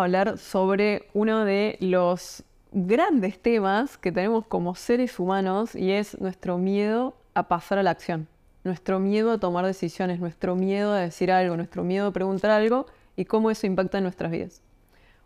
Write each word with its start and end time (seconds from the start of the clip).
a 0.00 0.04
hablar 0.04 0.38
sobre 0.38 1.08
uno 1.12 1.44
de 1.44 1.76
los 1.80 2.42
grandes 2.72 3.38
temas 3.38 3.98
que 3.98 4.12
tenemos 4.12 4.46
como 4.46 4.74
seres 4.74 5.18
humanos 5.18 5.74
y 5.74 5.92
es 5.92 6.18
nuestro 6.20 6.58
miedo 6.58 7.14
a 7.34 7.48
pasar 7.48 7.78
a 7.78 7.82
la 7.82 7.90
acción, 7.90 8.26
nuestro 8.64 8.98
miedo 8.98 9.32
a 9.32 9.38
tomar 9.38 9.66
decisiones, 9.66 10.20
nuestro 10.20 10.56
miedo 10.56 10.92
a 10.92 10.98
decir 10.98 11.30
algo, 11.30 11.56
nuestro 11.56 11.84
miedo 11.84 12.06
a 12.06 12.12
preguntar 12.12 12.50
algo 12.50 12.86
y 13.16 13.24
cómo 13.24 13.50
eso 13.50 13.66
impacta 13.66 13.98
en 13.98 14.04
nuestras 14.04 14.30
vidas. 14.30 14.62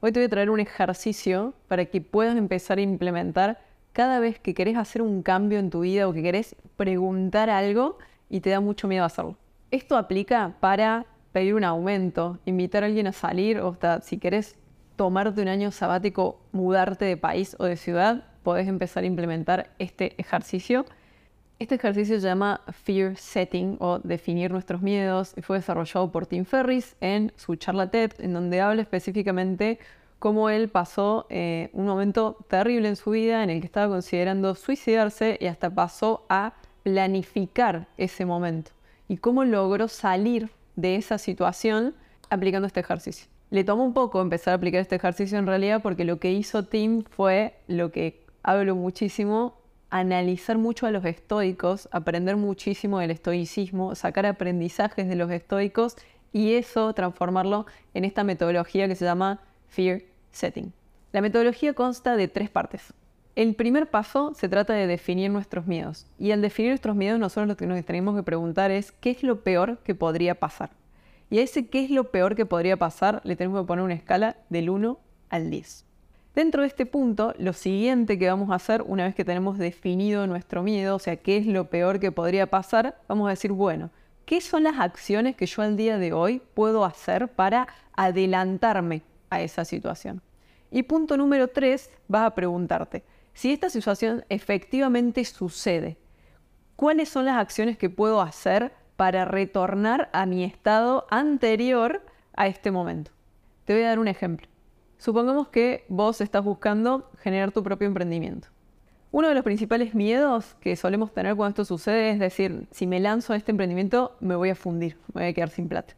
Hoy 0.01 0.13
te 0.13 0.21
voy 0.21 0.27
a 0.27 0.31
traer 0.31 0.51
un 0.51 0.61
ejercicio 0.61 1.55
para 1.69 1.85
que 1.87 2.01
puedas 2.01 2.37
empezar 2.37 2.79
a 2.79 2.83
implementar 2.83 3.61
cada 3.93 4.19
vez 4.19 4.41
que 4.41 4.55
querés 4.55 4.77
hacer 4.77 5.03
un 5.03 5.23
cambio 5.23 5.59
en 5.59 5.71
tu 5.71 5.81
vida 5.81 6.09
o 6.09 6.13
que 6.13 6.23
querés 6.23 6.57
preguntar 6.77 7.49
algo 7.49 7.99
y 8.29 8.41
te 8.41 8.51
da 8.51 8.61
mucho 8.61 8.89
miedo 8.89 9.05
hacerlo. 9.05 9.37
Esto 9.71 9.97
aplica 9.97 10.57
para 10.61 11.07
pedir 11.33 11.55
un 11.55 11.65
aumento, 11.65 12.39
invitar 12.45 12.83
a 12.83 12.87
alguien 12.87 13.07
a 13.07 13.13
salir 13.13 13.61
o 13.61 13.69
hasta 13.69 14.01
si 14.01 14.19
querés 14.19 14.57
tomarte 14.97 15.43
un 15.43 15.49
año 15.49 15.71
sabático, 15.71 16.41
mudarte 16.53 17.05
de 17.05 17.17
país 17.17 17.57
o 17.59 17.65
de 17.65 17.77
ciudad, 17.77 18.25
podés 18.43 18.69
empezar 18.69 19.05
a 19.05 19.07
implementar 19.07 19.71
este 19.79 20.15
ejercicio. 20.21 20.85
Este 21.59 21.77
ejercicio 21.77 22.21
se 22.21 22.27
llama 22.27 22.61
Fear 22.73 23.17
Setting 23.17 23.77
o 23.81 23.99
definir 24.01 24.51
nuestros 24.51 24.83
miedos 24.83 25.35
y 25.37 25.43
fue 25.43 25.59
desarrollado 25.59 26.11
por 26.11 26.27
Tim 26.27 26.45
Ferris 26.45 26.97
en 27.01 27.33
su 27.37 27.57
charla 27.57 27.91
TED, 27.91 28.13
en 28.19 28.33
donde 28.33 28.61
habla 28.61 28.83
específicamente 28.83 29.79
cómo 30.19 30.51
él 30.51 30.69
pasó 30.69 31.27
eh, 31.31 31.71
un 31.73 31.87
momento 31.87 32.37
terrible 32.49 32.89
en 32.89 32.97
su 32.97 33.11
vida 33.11 33.43
en 33.45 33.51
el 33.51 33.61
que 33.61 33.67
estaba 33.67 33.93
considerando 33.93 34.55
suicidarse 34.55 35.39
y 35.41 35.47
hasta 35.47 35.71
pasó 35.71 36.27
a 36.29 36.55
planificar 36.83 37.89
ese 37.97 38.25
momento 38.25 38.73
y 39.09 39.17
cómo 39.19 39.45
logró 39.45 39.89
salir 39.89 40.51
de 40.77 40.97
esa 40.97 41.19
situación 41.19 41.95
aplicando 42.31 42.67
este 42.67 42.81
ejercicio. 42.81 43.34
Le 43.51 43.65
tomó 43.65 43.85
un 43.85 43.95
poco 43.95 44.21
empezar 44.21 44.53
a 44.53 44.57
aplicar 44.57 44.81
este 44.81 44.97
ejercicio 44.97 45.39
en 45.39 45.47
realidad 45.47 45.83
porque 45.83 46.05
lo 46.05 46.19
que 46.19 46.33
hizo 46.33 46.65
Tim 46.65 47.03
fue 47.05 47.55
lo 47.69 47.93
que 47.93 48.25
hablo 48.43 48.75
muchísimo, 48.75 49.59
analizar 49.91 50.59
mucho 50.59 50.87
a 50.87 50.91
los 50.91 51.05
estoicos, 51.05 51.89
aprender 51.93 52.37
muchísimo 52.37 52.99
del 52.99 53.13
estoicismo, 53.13 53.95
sacar 53.95 54.27
aprendizajes 54.27 55.09
de 55.09 55.15
los 55.15 55.31
estoicos 55.31 55.97
y 56.33 56.55
eso 56.55 56.93
transformarlo 56.95 57.67
en 57.95 58.05
esta 58.05 58.25
metodología 58.25 58.89
que 58.89 58.97
se 58.97 59.05
llama 59.05 59.41
Fear 59.69 60.03
Setting. 60.33 60.73
La 61.13 61.21
metodología 61.21 61.75
consta 61.75 62.17
de 62.17 62.27
tres 62.27 62.51
partes. 62.51 62.93
El 63.37 63.55
primer 63.55 63.89
paso 63.89 64.33
se 64.35 64.49
trata 64.49 64.75
de 64.75 64.89
definir 64.89 65.31
nuestros 65.31 65.67
miedos. 65.67 66.07
Y 66.19 66.33
al 66.33 66.43
definir 66.43 66.71
nuestros 66.71 66.97
miedos, 66.97 67.21
nosotros 67.21 67.49
lo 67.49 67.57
que 67.57 67.67
nos 67.67 67.85
tenemos 67.85 68.17
que 68.17 68.23
preguntar 68.23 68.71
es 68.73 68.91
qué 68.91 69.11
es 69.11 69.23
lo 69.23 69.43
peor 69.43 69.79
que 69.79 69.95
podría 69.95 70.37
pasar. 70.37 70.71
Y 71.35 71.41
a 71.41 71.43
ese 71.43 71.67
qué 71.67 71.83
es 71.83 71.91
lo 71.91 72.13
peor 72.13 72.37
que 72.37 72.47
podría 72.47 72.77
pasar 72.77 73.21
le 73.25 73.35
tenemos 73.35 73.61
que 73.61 73.67
poner 73.67 73.85
una 73.85 73.95
escala 73.95 74.37
del 74.51 74.71
1 74.71 75.01
al 75.31 75.51
10. 75.51 75.85
Dentro 76.33 76.63
de 76.63 76.69
este 76.69 76.87
punto, 76.87 77.35
lo 77.39 77.53
siguiente 77.53 78.21
que 78.21 78.29
vamos 78.29 78.51
a 78.51 78.55
hacer 78.55 78.83
una 78.83 79.03
vez 79.03 79.17
que 79.17 79.25
tenemos 79.25 79.59
definido 79.59 80.29
nuestro 80.29 80.63
miedo, 80.63 80.95
o 80.95 81.01
sea, 81.01 81.17
qué 81.17 81.37
es 81.37 81.47
lo 81.47 81.71
peor 81.71 81.99
que 81.99 82.13
podría 82.13 82.49
pasar, 82.49 83.01
vamos 83.09 83.27
a 83.27 83.31
decir, 83.31 83.51
bueno, 83.51 83.91
¿qué 84.27 84.41
son 84.41 84.63
las 84.63 84.79
acciones 84.79 85.35
que 85.35 85.47
yo 85.47 85.63
al 85.63 85.77
día 85.77 85.99
de 85.99 86.13
hoy 86.13 86.41
puedo 86.55 86.85
hacer 86.85 87.27
para 87.27 87.67
adelantarme 87.95 89.03
a 89.29 89.43
esa 89.43 89.65
situación? 89.65 90.23
Y 90.71 90.85
punto 90.85 91.17
número 91.17 91.49
3, 91.49 91.91
vas 92.07 92.27
a 92.29 92.35
preguntarte, 92.37 93.03
si 93.33 93.53
esta 93.53 93.71
situación 93.71 94.25
efectivamente 94.29 95.25
sucede, 95.25 95.97
¿cuáles 96.77 97.09
son 97.09 97.25
las 97.25 97.39
acciones 97.39 97.77
que 97.77 97.91
puedo 97.91 98.21
hacer 98.21 98.71
para 98.97 99.25
retornar 99.25 100.11
a 100.13 100.27
mi 100.27 100.45
estado 100.45 101.07
anterior 101.11 102.03
a 102.35 102.47
este 102.47 102.71
momento? 102.71 103.11
Te 103.65 103.75
voy 103.75 103.83
a 103.83 103.89
dar 103.89 103.99
un 103.99 104.09
ejemplo. 104.09 104.47
Supongamos 104.99 105.49
que 105.49 105.85
vos 105.89 106.21
estás 106.21 106.45
buscando 106.45 107.11
generar 107.19 107.53
tu 107.53 107.63
propio 107.63 107.87
emprendimiento. 107.87 108.49
Uno 109.11 109.29
de 109.29 109.35
los 109.35 109.45
principales 109.45 109.95
miedos 109.95 110.57
que 110.61 110.75
solemos 110.77 111.13
tener 111.13 111.37
cuando 111.37 111.51
esto 111.51 111.65
sucede 111.65 112.11
es 112.11 112.19
decir, 112.19 112.67
si 112.71 112.87
me 112.87 112.99
lanzo 113.01 113.33
a 113.33 113.37
este 113.37 113.53
emprendimiento 113.53 114.17
me 114.21 114.35
voy 114.35 114.51
a 114.51 114.55
fundir, 114.55 114.97
me 115.13 115.23
voy 115.23 115.31
a 115.31 115.33
quedar 115.33 115.51
sin 115.51 115.69
plata. 115.69 115.95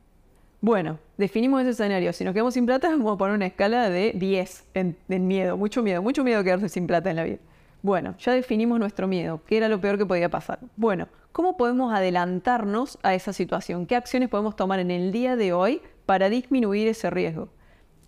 Bueno, 0.60 0.98
definimos 1.16 1.60
ese 1.60 1.70
escenario. 1.70 2.12
Si 2.12 2.24
nos 2.24 2.32
quedamos 2.32 2.54
sin 2.54 2.66
plata, 2.66 2.88
vamos 2.90 3.14
a 3.14 3.16
poner 3.16 3.34
una 3.34 3.46
escala 3.46 3.88
de 3.88 4.12
10 4.14 4.66
en, 4.74 4.96
miedo. 5.08 5.56
Mucho 5.56 5.82
miedo, 5.82 6.02
mucho 6.02 6.24
miedo 6.24 6.42
quedarse 6.42 6.68
sin 6.68 6.86
plata 6.86 7.10
en 7.10 7.16
la 7.16 7.24
vida. 7.24 7.38
Bueno, 7.86 8.16
ya 8.18 8.32
definimos 8.32 8.80
nuestro 8.80 9.06
miedo. 9.06 9.42
¿Qué 9.46 9.58
era 9.58 9.68
lo 9.68 9.80
peor 9.80 9.96
que 9.96 10.04
podía 10.04 10.28
pasar? 10.28 10.58
Bueno, 10.74 11.06
¿cómo 11.30 11.56
podemos 11.56 11.94
adelantarnos 11.94 12.98
a 13.04 13.14
esa 13.14 13.32
situación? 13.32 13.86
¿Qué 13.86 13.94
acciones 13.94 14.28
podemos 14.28 14.56
tomar 14.56 14.80
en 14.80 14.90
el 14.90 15.12
día 15.12 15.36
de 15.36 15.52
hoy 15.52 15.80
para 16.04 16.28
disminuir 16.28 16.88
ese 16.88 17.10
riesgo? 17.10 17.46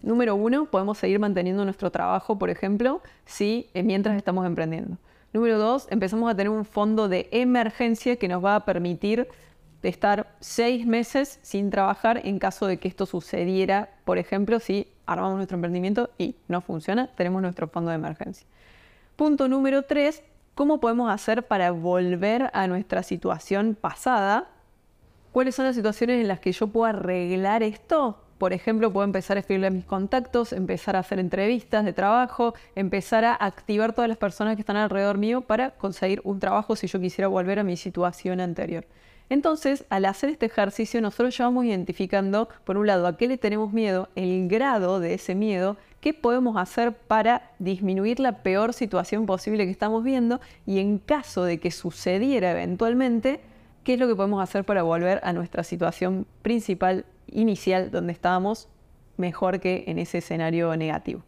Número 0.02 0.34
uno, 0.34 0.64
podemos 0.64 0.98
seguir 0.98 1.20
manteniendo 1.20 1.64
nuestro 1.64 1.92
trabajo, 1.92 2.40
por 2.40 2.50
ejemplo, 2.50 3.02
si 3.24 3.70
eh, 3.72 3.84
mientras 3.84 4.16
estamos 4.16 4.44
emprendiendo. 4.46 4.96
Número 5.32 5.58
dos, 5.58 5.86
empezamos 5.92 6.28
a 6.28 6.34
tener 6.34 6.50
un 6.50 6.64
fondo 6.64 7.08
de 7.08 7.28
emergencia 7.30 8.16
que 8.16 8.26
nos 8.26 8.44
va 8.44 8.56
a 8.56 8.64
permitir 8.64 9.28
estar 9.84 10.34
seis 10.40 10.88
meses 10.88 11.38
sin 11.42 11.70
trabajar 11.70 12.20
en 12.24 12.40
caso 12.40 12.66
de 12.66 12.78
que 12.78 12.88
esto 12.88 13.06
sucediera, 13.06 13.90
por 14.04 14.18
ejemplo, 14.18 14.58
si 14.58 14.88
armamos 15.06 15.36
nuestro 15.36 15.54
emprendimiento 15.54 16.10
y 16.18 16.34
no 16.48 16.62
funciona, 16.62 17.14
tenemos 17.14 17.42
nuestro 17.42 17.68
fondo 17.68 17.90
de 17.90 17.94
emergencia. 17.94 18.44
Punto 19.18 19.48
número 19.48 19.82
tres, 19.82 20.22
¿cómo 20.54 20.78
podemos 20.78 21.10
hacer 21.10 21.42
para 21.42 21.72
volver 21.72 22.50
a 22.52 22.68
nuestra 22.68 23.02
situación 23.02 23.74
pasada? 23.74 24.46
¿Cuáles 25.32 25.56
son 25.56 25.64
las 25.64 25.74
situaciones 25.74 26.20
en 26.20 26.28
las 26.28 26.38
que 26.38 26.52
yo 26.52 26.68
puedo 26.68 26.86
arreglar 26.86 27.64
esto? 27.64 28.22
Por 28.38 28.52
ejemplo, 28.52 28.92
puedo 28.92 29.04
empezar 29.04 29.36
a 29.36 29.40
escribirle 29.40 29.66
a 29.66 29.70
mis 29.70 29.84
contactos, 29.84 30.52
empezar 30.52 30.94
a 30.94 31.00
hacer 31.00 31.18
entrevistas 31.18 31.84
de 31.84 31.92
trabajo, 31.92 32.54
empezar 32.76 33.24
a 33.24 33.34
activar 33.34 33.92
todas 33.92 34.08
las 34.08 34.18
personas 34.18 34.54
que 34.54 34.62
están 34.62 34.76
alrededor 34.76 35.18
mío 35.18 35.40
para 35.40 35.72
conseguir 35.72 36.20
un 36.22 36.38
trabajo 36.38 36.76
si 36.76 36.86
yo 36.86 37.00
quisiera 37.00 37.26
volver 37.26 37.58
a 37.58 37.64
mi 37.64 37.76
situación 37.76 38.38
anterior. 38.38 38.86
Entonces, 39.30 39.84
al 39.90 40.04
hacer 40.04 40.30
este 40.30 40.46
ejercicio, 40.46 41.00
nosotros 41.00 41.36
ya 41.36 41.44
vamos 41.44 41.64
identificando, 41.64 42.48
por 42.64 42.78
un 42.78 42.86
lado, 42.86 43.06
a 43.08 43.16
qué 43.16 43.26
le 43.26 43.36
tenemos 43.36 43.72
miedo, 43.72 44.08
el 44.14 44.46
grado 44.46 45.00
de 45.00 45.14
ese 45.14 45.34
miedo, 45.34 45.76
qué 46.00 46.14
podemos 46.14 46.56
hacer 46.56 46.92
para 46.92 47.50
disminuir 47.58 48.20
la 48.20 48.42
peor 48.42 48.72
situación 48.72 49.26
posible 49.26 49.64
que 49.64 49.70
estamos 49.70 50.04
viendo 50.04 50.40
y 50.66 50.78
en 50.78 50.98
caso 50.98 51.44
de 51.44 51.58
que 51.58 51.70
sucediera 51.70 52.52
eventualmente, 52.52 53.40
qué 53.84 53.94
es 53.94 54.00
lo 54.00 54.06
que 54.06 54.14
podemos 54.14 54.42
hacer 54.42 54.64
para 54.64 54.82
volver 54.82 55.20
a 55.22 55.32
nuestra 55.32 55.62
situación 55.64 56.26
principal, 56.42 57.04
inicial, 57.26 57.90
donde 57.90 58.12
estábamos 58.12 58.68
mejor 59.16 59.60
que 59.60 59.84
en 59.88 59.98
ese 59.98 60.18
escenario 60.18 60.74
negativo. 60.76 61.22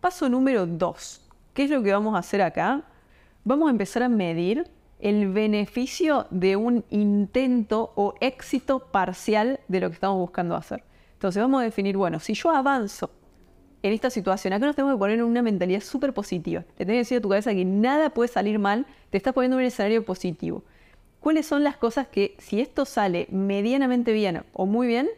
Paso 0.00 0.28
número 0.28 0.66
2. 0.66 1.28
¿Qué 1.54 1.64
es 1.64 1.70
lo 1.70 1.82
que 1.82 1.92
vamos 1.92 2.14
a 2.14 2.18
hacer 2.18 2.42
acá? 2.42 2.82
Vamos 3.44 3.68
a 3.68 3.70
empezar 3.70 4.02
a 4.02 4.08
medir 4.08 4.68
el 5.00 5.32
beneficio 5.32 6.26
de 6.30 6.56
un 6.56 6.84
intento 6.90 7.92
o 7.94 8.14
éxito 8.20 8.80
parcial 8.80 9.60
de 9.68 9.80
lo 9.80 9.88
que 9.88 9.94
estamos 9.94 10.18
buscando 10.18 10.56
hacer. 10.56 10.82
Entonces 11.14 11.40
vamos 11.40 11.60
a 11.60 11.64
definir, 11.64 11.96
bueno, 11.96 12.20
si 12.20 12.34
yo 12.34 12.50
avanzo 12.50 13.10
en 13.82 13.92
esta 13.92 14.10
situación, 14.10 14.52
acá 14.52 14.66
nos 14.66 14.76
tenemos 14.76 14.94
que 14.94 14.98
poner 14.98 15.18
en 15.18 15.24
una 15.24 15.42
mentalidad 15.42 15.80
súper 15.80 16.12
positiva. 16.12 16.62
Te 16.76 16.84
tenés 16.84 16.94
que 16.94 16.98
decir 16.98 17.18
a 17.18 17.20
tu 17.20 17.28
cabeza 17.28 17.54
que 17.54 17.64
nada 17.64 18.10
puede 18.10 18.28
salir 18.28 18.58
mal, 18.58 18.86
te 19.10 19.16
estás 19.16 19.32
poniendo 19.32 19.56
en 19.56 19.62
un 19.62 19.66
escenario 19.66 20.04
positivo. 20.04 20.64
¿Cuáles 21.20 21.46
son 21.46 21.64
las 21.64 21.76
cosas 21.76 22.08
que 22.08 22.36
si 22.38 22.60
esto 22.60 22.84
sale 22.84 23.26
medianamente 23.30 24.12
bien 24.12 24.42
o 24.52 24.66
muy 24.66 24.86
bien, 24.86 25.08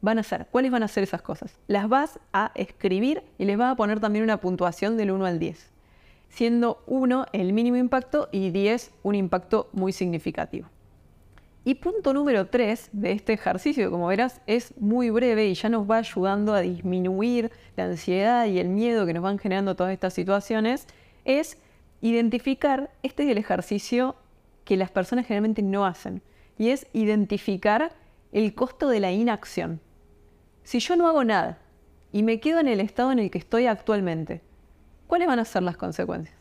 van 0.00 0.18
a 0.18 0.22
ser? 0.22 0.46
¿Cuáles 0.50 0.70
van 0.70 0.82
a 0.82 0.88
ser 0.88 1.02
esas 1.02 1.22
cosas? 1.22 1.58
Las 1.66 1.88
vas 1.88 2.18
a 2.32 2.52
escribir 2.54 3.22
y 3.38 3.44
les 3.44 3.58
vas 3.58 3.72
a 3.72 3.76
poner 3.76 4.00
también 4.00 4.24
una 4.24 4.38
puntuación 4.38 4.96
del 4.96 5.10
1 5.10 5.26
al 5.26 5.38
10 5.38 5.70
siendo 6.30 6.82
1 6.86 7.26
el 7.32 7.52
mínimo 7.52 7.76
impacto 7.76 8.28
y 8.32 8.50
10 8.50 8.92
un 9.02 9.14
impacto 9.14 9.68
muy 9.72 9.92
significativo. 9.92 10.68
Y 11.62 11.74
punto 11.74 12.14
número 12.14 12.46
3 12.46 12.88
de 12.92 13.12
este 13.12 13.34
ejercicio, 13.34 13.90
como 13.90 14.06
verás, 14.06 14.40
es 14.46 14.74
muy 14.78 15.10
breve 15.10 15.46
y 15.46 15.54
ya 15.54 15.68
nos 15.68 15.88
va 15.88 15.98
ayudando 15.98 16.54
a 16.54 16.60
disminuir 16.60 17.50
la 17.76 17.84
ansiedad 17.84 18.46
y 18.46 18.58
el 18.58 18.68
miedo 18.70 19.04
que 19.04 19.12
nos 19.12 19.22
van 19.22 19.38
generando 19.38 19.76
todas 19.76 19.92
estas 19.92 20.14
situaciones, 20.14 20.86
es 21.26 21.58
identificar, 22.00 22.90
este 23.02 23.24
es 23.24 23.30
el 23.30 23.36
ejercicio 23.36 24.16
que 24.64 24.78
las 24.78 24.90
personas 24.90 25.26
generalmente 25.26 25.60
no 25.60 25.84
hacen, 25.84 26.22
y 26.56 26.70
es 26.70 26.86
identificar 26.94 27.92
el 28.32 28.54
costo 28.54 28.88
de 28.88 29.00
la 29.00 29.12
inacción. 29.12 29.80
Si 30.62 30.78
yo 30.78 30.96
no 30.96 31.08
hago 31.08 31.24
nada 31.24 31.58
y 32.10 32.22
me 32.22 32.40
quedo 32.40 32.60
en 32.60 32.68
el 32.68 32.80
estado 32.80 33.12
en 33.12 33.18
el 33.18 33.30
que 33.30 33.38
estoy 33.38 33.66
actualmente, 33.66 34.40
¿cuáles 35.06 35.28
van 35.28 35.38
a 35.38 35.44
ser 35.44 35.62
las 35.62 35.76
consecuencias? 35.76 36.38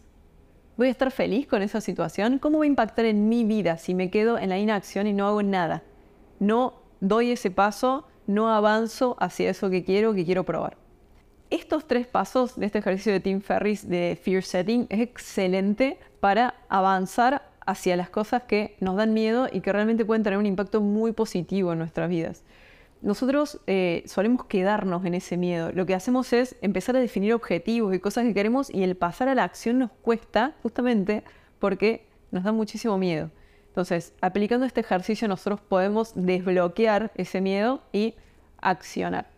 ¿Voy 0.80 0.88
a 0.88 0.92
estar 0.92 1.12
feliz 1.12 1.46
con 1.46 1.62
esa 1.62 1.81
situación? 1.81 2.40
¿Cómo 2.40 2.60
va 2.60 2.64
a 2.64 2.68
impactar 2.68 3.04
en 3.04 3.28
mi 3.28 3.44
vida 3.44 3.78
si 3.78 3.94
me 3.94 4.10
quedo 4.10 4.38
en 4.38 4.48
la 4.48 4.58
inacción 4.58 5.08
y 5.08 5.14
no 5.14 5.28
hago 5.28 5.44
nada? 5.44 5.84
No 6.40 6.74
doy 7.02 7.31
ese 7.31 7.52
paso, 7.52 8.08
no 8.28 8.48
avanzo 8.48 9.18
hacia 9.20 9.50
eso 9.50 9.70
que 9.70 9.84
quiero, 9.84 10.14
que 10.14 10.24
quiero 10.24 10.46
probar. 10.46 10.78
Estos 11.50 11.86
tres 11.86 12.08
pasos 12.08 12.58
de 12.58 12.66
este 12.66 12.80
ejercicio 12.80 13.12
de 13.12 13.20
Tim 13.20 13.42
Ferris 13.42 13.90
de 13.90 14.18
Fear 14.24 14.42
Setting 14.42 14.88
es 14.90 15.02
excelente 15.02 16.00
para 16.22 16.56
avanzar 16.70 17.52
hacia 17.66 17.98
las 17.98 18.10
cosas 18.10 18.44
que 18.44 18.78
nos 18.80 18.96
dan 18.96 19.14
miedo 19.14 19.50
y 19.52 19.60
que 19.60 19.74
realmente 19.74 20.06
pueden 20.06 20.24
tener 20.24 20.40
un 20.40 20.46
impacto 20.46 20.80
muy 20.80 21.12
positivo 21.12 21.74
en 21.74 21.80
nuestras 21.80 22.08
vidas. 22.08 22.46
Nosotros 23.01 23.62
eh, 23.66 24.04
solemos 24.06 24.46
quedarnos 24.46 25.06
en 25.06 25.13
ese 25.13 25.38
miedo. 25.38 25.72
Lo 25.74 25.86
que 25.86 25.96
hacemos 25.96 26.34
es 26.34 26.57
empezar 26.62 26.96
a 26.98 27.00
definir 27.00 27.34
objetivos 27.34 27.96
y 27.96 28.00
cosas 28.00 28.25
que 28.25 28.34
queremos 28.34 28.69
y 28.69 28.84
el 28.84 28.96
pasar 28.96 29.30
a 29.30 29.36
la 29.36 29.46
acción 29.46 29.80
nos 29.80 29.92
cuesta 30.01 30.56
justamente 30.62 31.24
porque 31.60 32.06
nos 32.31 32.44
da 32.44 32.51
muchísimo 32.51 32.98
miedo. 32.98 33.31
Entonces, 33.68 34.13
aplicando 34.19 34.66
este 34.66 34.81
ejercicio 34.81 35.28
nosotros 35.28 35.62
podemos 35.62 36.12
desbloquear 36.16 37.12
ese 37.16 37.40
miedo 37.40 37.81
y 37.94 38.16
accionar. 38.62 39.30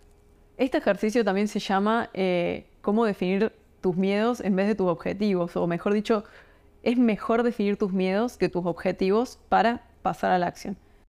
Este 0.58 0.80
ejercicio 0.80 1.24
también 1.24 1.48
se 1.48 1.60
llama 1.60 2.10
eh, 2.14 2.66
cómo 2.82 3.06
definir 3.06 3.52
tus 3.82 3.96
miedos 3.96 4.42
en 4.42 4.56
vez 4.56 4.68
de 4.68 4.76
tus 4.76 4.88
objetivos, 4.88 5.56
o 5.56 5.68
mejor 5.68 5.94
dicho, 5.94 6.24
es 6.84 6.98
mejor 6.98 7.44
definir 7.44 7.78
tus 7.78 7.92
miedos 7.92 8.38
que 8.38 8.50
tus 8.50 8.66
objetivos 8.66 9.40
para 9.50 9.84
pasar 10.02 10.32
a 10.32 10.40
la 10.40 10.48
acción. 10.48 10.78